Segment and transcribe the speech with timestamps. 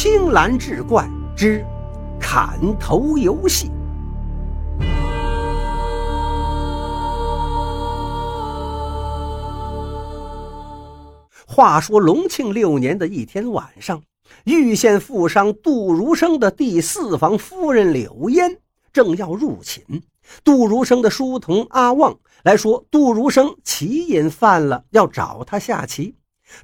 [0.00, 1.66] 青蓝志怪之
[2.20, 3.68] 砍头游戏。
[11.44, 14.00] 话说隆庆六年的一天晚上，
[14.44, 18.56] 玉县富商杜如生的第四房夫人柳烟
[18.92, 19.82] 正要入寝，
[20.44, 26.14] 杜如生的书童阿旺来说，杜如生棋瘾犯了，要找他下棋。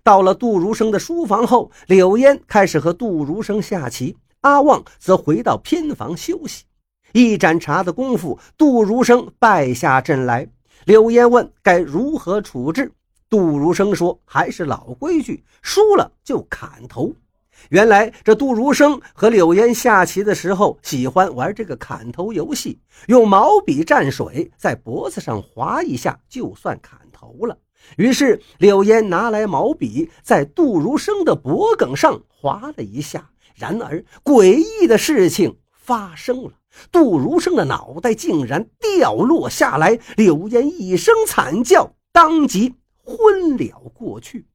[0.02, 6.64] 到了杜如生的书房后，柳烟开始和杜如生下棋，阿旺则回到偏房休息。
[7.12, 10.48] 一盏茶的功夫，杜如生败下阵来。
[10.84, 12.92] 柳烟问该如何处置，
[13.30, 17.12] 杜如生说：“还是老规矩，输了就砍头。”
[17.70, 27.56] 原来这杜如生和柳烟下棋的时候喜欢玩这个砍头游戏，用毛笔蘸水在脖子上划一下，就算砍头了。
[27.96, 33.30] 于是柳烟拿来毛笔，在杜如生的脖颈上划了一下。
[33.54, 36.52] 然而诡异的事情发生了，
[36.90, 39.98] 杜如生的脑袋竟然掉落下来。
[40.16, 44.46] 柳烟一声惨叫，当即昏了过去。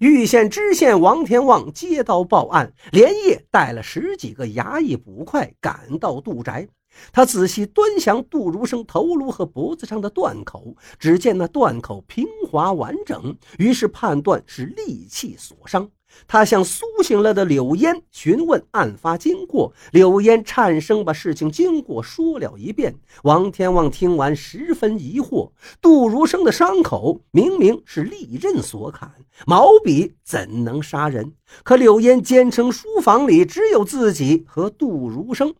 [0.00, 6.68] 玉县知县王天旺接到报案，连夜带了十几个衙役捕快赶到杜宅。
[7.12, 15.90] 他仔细端详杜如生头颅和脖子上的断口，只见那断口平滑完整，于是判断是利器所伤。
[16.26, 22.94] 他向苏醒了的柳烟询问案发经过，柳烟颤声把事情经过说了一遍。
[23.24, 25.52] 王天旺听完十分疑惑：
[25.82, 29.12] 杜如生的伤口明明是利刃所砍，
[29.46, 31.34] 毛笔怎能杀人？
[31.62, 35.54] 可柳烟坚称书房里只有自己和杜如生。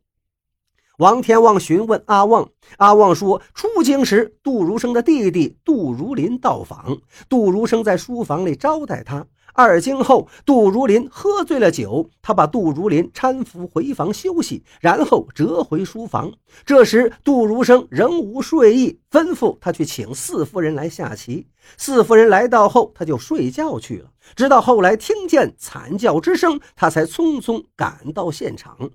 [0.99, 9.25] 王天旺询问阿旺，阿旺说，出京时杜如生的弟弟杜如林到访，杜如生在书房里招待他。
[9.55, 16.33] 二更后，杜如林喝醉了酒，他把杜如林搀扶回房休息，然后折回书房。
[16.67, 21.47] 这时，杜如生仍无睡意，吩咐他去请四夫人来下棋。
[21.77, 24.11] 四夫人来到后，他就睡觉去了。
[24.35, 28.91] 直到后来听见惨叫之声，他才匆匆赶到现场。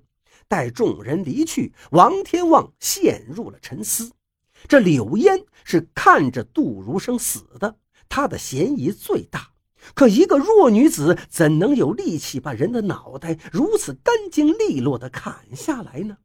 [0.48, 4.12] 待众人离去，王天旺陷入了沉思。
[4.66, 7.76] 这柳烟是看着杜如生死的，
[8.08, 9.50] 他的嫌疑最大。
[9.94, 16.16] 可一个弱女子怎能有力气把人的脑袋如此干净利落的砍下来呢？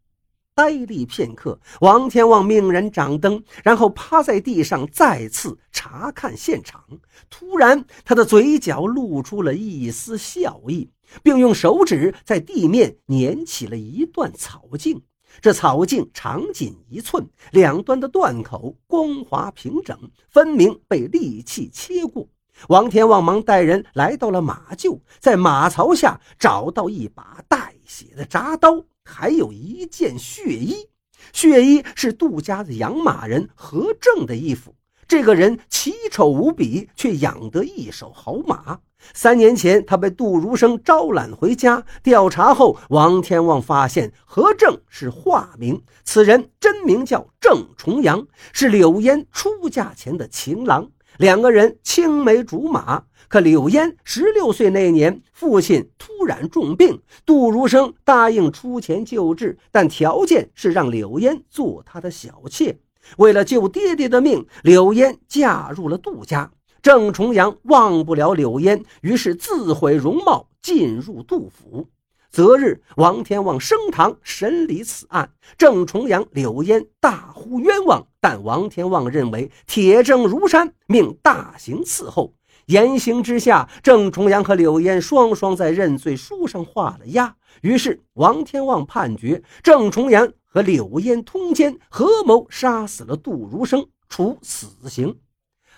[0.60, 6.84] 呆立片刻，王天旺命人掌灯，然后趴在地上再次查看现场。
[7.30, 10.90] 突然，他的嘴角露出了一丝笑意。
[11.24, 15.02] 并用手指在地面捻起了一段草茎，
[15.42, 19.98] 这草茎长仅一寸，两端的断口光滑平整，
[20.30, 22.28] 分明被利器切过。
[22.68, 30.88] 王天旺忙带人来到了马厩，在马槽下找到一把带血的铡刀，还有一件血衣。
[31.34, 34.76] 血衣是杜家的养马人何正的衣服。
[35.08, 38.80] 这个人奇丑无比，却养得一手好马。
[39.14, 50.92] 三年前，他被杜如生招揽回家调查后，王天旺发现何正是化名，此人真名叫郑重阳，是柳烟出嫁前的情郎。
[51.18, 53.06] 两个人青梅竹马。
[53.30, 62.80] 可柳烟十六岁那年，父亲突然重病，杜如生答应出钱救治，但条件是让柳烟做他的小妾。
[63.18, 66.52] 为了救爹爹的命，柳烟嫁入了杜家。
[66.82, 71.88] 郑重阳忘不了柳烟，于是自毁容貌，进入杜府。
[72.32, 75.32] 择日，王天旺升堂审理此案。
[75.56, 82.34] 郑重阳、柳烟大呼冤枉，但王天旺认为铁证如山，命大刑伺候。
[82.70, 87.36] 严刑之下，郑重阳和柳烟双双在认罪书上画了押。
[87.62, 90.32] 于是，王天旺判决郑重阳。
[90.52, 95.16] 和柳烟通奸，合谋杀死了杜如生，处死刑。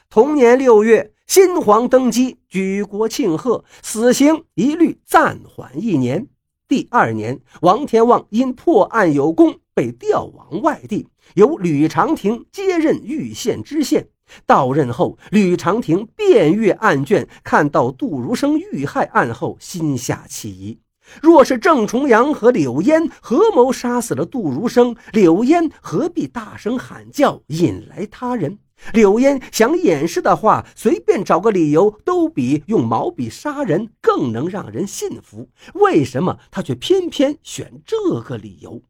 [0.10, 6.26] 同年六月，新皇登基，举国庆贺，死刑一律暂缓一年。
[6.70, 11.06] 第二年，王天旺因破案有功，被调往外地，
[11.36, 14.08] 由吕长廷接任玉县知县。
[14.46, 20.80] 到任后，吕长廷遍阅案卷，看到杜如生遇害案后，心下起疑。
[21.22, 28.60] 若是郑重阳和柳烟合谋杀死了杜如生，柳烟何必大声喊叫引来他人？
[28.94, 35.50] 柳烟想掩饰的话，随便找个理由都比用毛笔杀人更能让人信服。
[35.74, 38.82] 为什么他却偏偏选这个理由？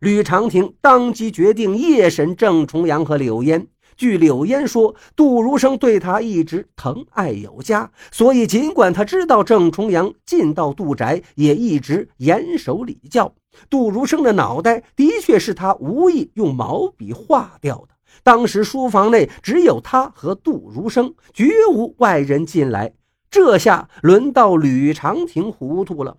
[0.00, 3.66] 吕长廷当即决定夜审郑重阳和柳烟。
[3.98, 13.34] 据柳烟说，杜如生对他一直疼爱有加，所以尽管他知道郑重阳进到杜宅，也一直严守礼教。
[13.68, 17.96] 杜如生的脑袋的确是他无意用毛笔画掉的。
[18.22, 22.92] 当时书房内只有他和杜如生，绝无外人进来。
[23.28, 26.16] 这下轮到吕长亭糊涂了。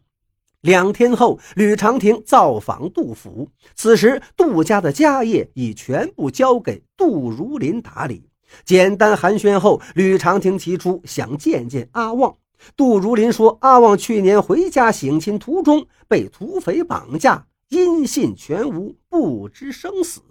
[0.61, 3.49] 两天后，吕长亭造访杜府。
[3.75, 8.29] 此时，杜家的家业已全部交给杜如林打理。
[8.65, 12.35] 简单寒暄后，吕长亭提出想见见阿旺。
[12.75, 20.21] 杜如林说：“阿旺去年回家省亲途中被土匪绑架，音信全无，不知生死。”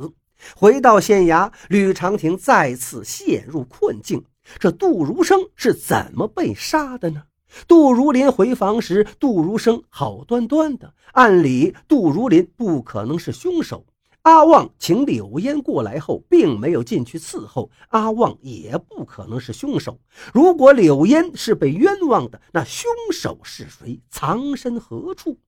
[0.55, 4.23] 回到县衙，吕长亭再次陷入困境。
[4.59, 7.23] 这杜如生是怎么被杀的呢？
[7.67, 10.93] 杜如林回房时，杜如生好端端的。
[11.13, 13.85] 按理，杜如林不可能是凶手。
[14.23, 19.99] 阿旺请柳烟过来后，并没有进去伺候，阿旺也不可能是凶手。
[20.35, 23.99] 如果柳烟是被冤枉的，那凶手是谁？
[24.11, 25.39] 藏身何处？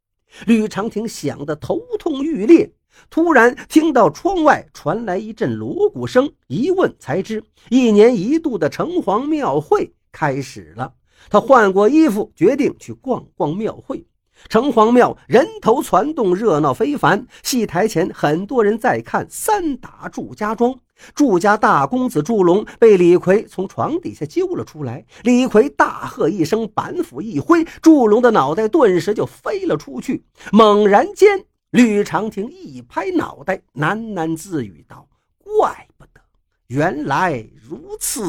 [0.46, 2.72] 吕长亭想得头痛欲裂，
[3.10, 10.94] 突然听到窗外传来一阵锣鼓声，一问才知，一年一度的城隍庙会开始了。
[11.28, 14.06] 他换过衣服，决定去逛逛庙会。
[14.48, 17.26] 城隍庙人头攒动，热闹非凡。
[17.42, 20.74] 戏台前很多人在看三打祝家庄。
[21.14, 25.04] 祝家大公子祝龙被李逵从床底下揪了出来。
[25.24, 30.24] 李逵大喝一声，板斧一挥，祝龙的脑袋顿时就飞了出去。
[30.52, 35.06] 猛然间，吕长亭一拍脑袋，喃喃自语道
[35.44, 36.20] ：“怪不得，
[36.68, 38.22] 原来如此。”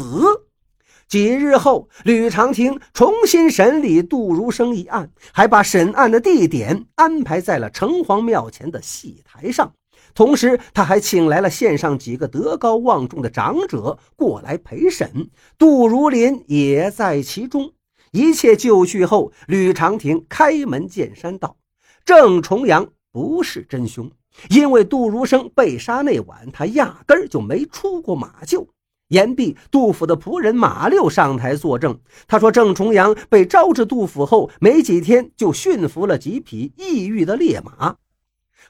[1.11, 9.73] 几日后，吕长亭重新审理杜如生一案，还把审案的地点安排在了城隍庙前的戏台上。
[10.15, 17.73] 同时，他还请来了县上几个德高望重的长者过来陪审，杜如林也在其中。
[18.11, 21.57] 一切就绪后，吕长亭开门见山道
[22.05, 24.09] ：“郑重阳不是真凶，
[24.49, 28.65] 因为杜如生被杀那晚，他压根儿就没出过马厩。”
[29.11, 31.99] 言毕，杜甫的仆人马六上台作证。
[32.27, 37.95] 他说：“郑重阳被招至杜甫后，没几天就驯服了几匹异域的烈马。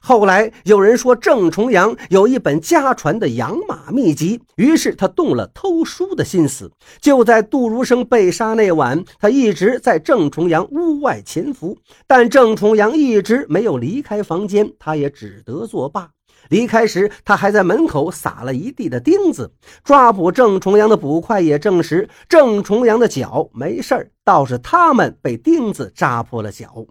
[0.04, 6.72] 后来有人说郑重阳有一本家传的养马秘籍，于是他动了偷书的心思。
[7.00, 11.78] 就在杜如生被杀那晚，他一直在郑重阳屋外潜伏，
[12.08, 16.10] 但郑重阳一直没有离开房间，他也只得作罢。”
[16.50, 19.52] 离开时，他还在门口撒了一地的钉子。
[19.84, 26.84] 抓捕郑重阳的捕快也证实，郑重阳的脚没事倒是他们被钉子扎破了脚。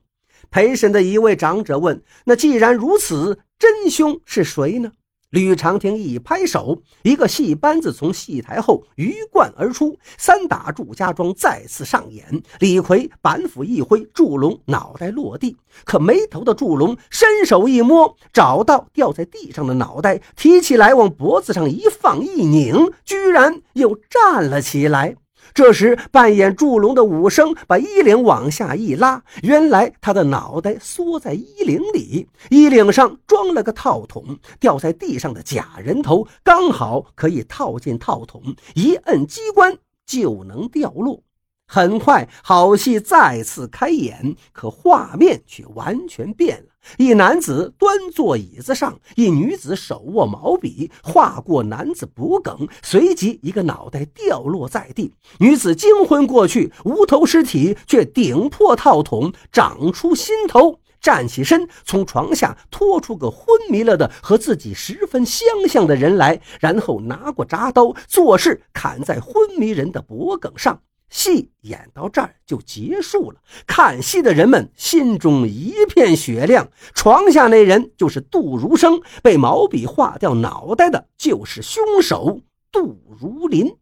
[0.52, 4.92] 陪审的一位长者问：“那既然如此，真凶是谁呢？”
[5.32, 12.44] 吕长亭一拍手，一个戏班子从戏台后鱼贯而出，三打祝家庄再次上演。
[12.60, 15.56] 李逵板斧一挥，祝龙脑袋落地，
[15.86, 25.16] 可没头的祝龙伸手一摸，找到掉在地上的脑袋，提起来往脖子上一放一拧，居然又站了起来。
[25.54, 38.42] 这时，扮演祝龙的武生把衣领往下一拉，原来他的脑袋缩在衣领里，衣领上装了个套筒，掉在地上的假人头刚好可以套进套筒，
[38.76, 41.22] 一摁机关就能掉落。
[41.68, 46.71] 很快，好戏再次开演，可画面却完全变了。
[46.98, 70.82] 一男子端坐椅子上，一女子手握毛笔划过男子脖颈，随即一个脑袋掉落在地，女子惊昏过去，无头尸体却顶破套筒，长出新头，站起身，从床下拖出个昏迷了的和自己十分相像的人来，然后拿过铡刀，作势砍在昏迷人的脖颈上。
[71.12, 76.68] 戏演到这儿就结束了，看戏的人们心中一片雪亮。
[76.96, 82.42] 床下那人就是杜如生，被毛笔划掉脑袋的就是凶手
[82.72, 83.76] 杜如林。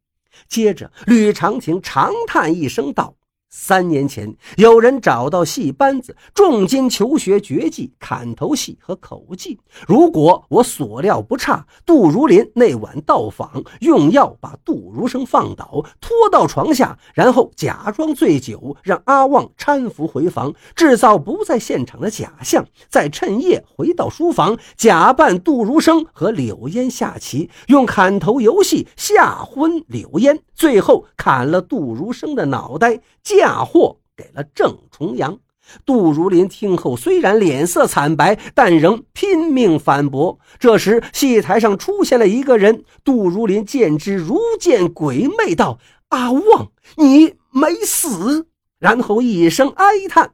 [0.48, 3.15] 接着，吕长亭长叹一声道。
[3.50, 9.60] 三年前，有人找到戏班子，重金求学绝技砍头戏和口技。
[9.88, 33.01] 如果我所料不差，杜如林那晚到访，用药把杜如生放倒，拖到床下，然后假装醉酒，让阿旺搀扶回房，制造不在现场的假象，再趁夜回到书房，假扮杜如生和柳烟下棋，用砍头游戏吓昏柳烟，最后砍了杜如生的脑袋。
[33.39, 35.39] 嫁祸给了郑重阳，
[35.86, 40.38] 杜如林听后虽然脸色惨白，但仍拼命反驳。
[40.60, 45.79] 这时，戏台上出现了一个人，杜如林见之如见鬼魅，道
[46.10, 50.34] ：“阿旺，你没死？”然后一声哀叹，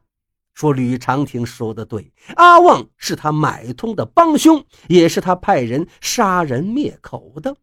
[0.52, 7.56] 说：“吕长亭说的对，阿旺是他买通的帮凶，也是他派人杀人灭口的。”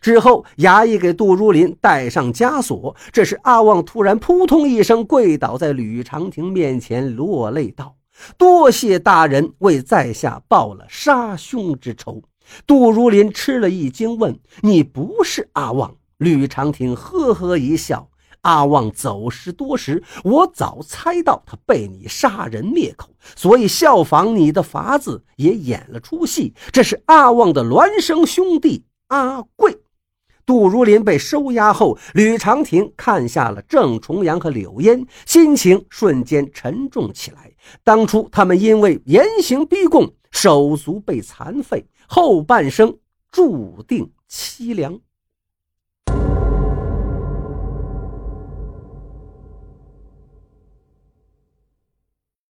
[0.00, 2.94] 之后，衙役给杜如林戴上枷锁。
[3.12, 7.96] 这时，阿旺突然扑通一声跪倒在吕长亭面前，落泪道
[8.38, 12.22] ：“多谢大人为在下报了杀兄之仇。”
[12.66, 18.08] 杜如林吃了一惊，问：“你不是阿旺？”吕长亭呵呵一笑
[18.42, 26.54] ：“阿旺走失多时，我早猜到他被你杀人灭口，所以效仿你的法子，也演了出戏。
[26.70, 29.76] 这是阿旺的孪生兄弟阿贵。”
[30.46, 37.52] 杜如林被收押后，吕长亭看下了郑重阳和柳烟，心情瞬间沉重起来。
[37.82, 42.96] 当初他们因为严刑逼供，手足被残废，后半生
[43.32, 45.00] 注定凄凉。